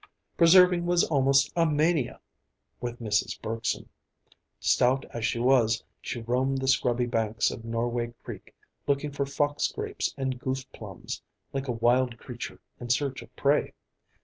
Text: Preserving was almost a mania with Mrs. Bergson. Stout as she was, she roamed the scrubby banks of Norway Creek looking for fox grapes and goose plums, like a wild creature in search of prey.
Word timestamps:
Preserving 0.35 0.87
was 0.87 1.03
almost 1.03 1.53
a 1.55 1.63
mania 1.63 2.19
with 2.79 2.97
Mrs. 2.99 3.39
Bergson. 3.39 3.87
Stout 4.59 5.05
as 5.13 5.23
she 5.23 5.37
was, 5.37 5.83
she 6.01 6.21
roamed 6.21 6.57
the 6.57 6.67
scrubby 6.67 7.05
banks 7.05 7.51
of 7.51 7.63
Norway 7.63 8.15
Creek 8.23 8.55
looking 8.87 9.11
for 9.11 9.27
fox 9.27 9.67
grapes 9.71 10.15
and 10.17 10.39
goose 10.39 10.63
plums, 10.63 11.21
like 11.53 11.67
a 11.67 11.71
wild 11.73 12.17
creature 12.17 12.59
in 12.79 12.89
search 12.89 13.21
of 13.21 13.35
prey. 13.35 13.73